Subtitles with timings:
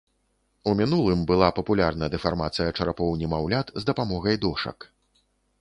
[0.71, 4.91] У мінулым была папулярна дэфармацыя чарапоў немаўлят з дапамогай дошак.